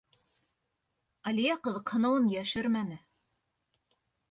[1.33, 3.01] —Әлиә ҡыҙыҡһыныуын йәшермәне.